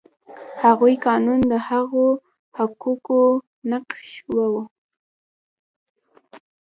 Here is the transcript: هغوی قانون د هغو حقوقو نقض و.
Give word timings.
هغوی 0.63 0.95
قانون 1.07 1.39
د 1.51 1.53
هغو 1.69 2.05
حقوقو 2.57 3.23
نقض 3.69 4.03
و. 4.51 4.53